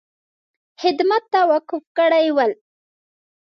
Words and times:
خدمت 0.81 1.23
ته 1.33 1.39
وقف 1.51 1.83
کړي 1.97 2.27
ول. 2.35 2.51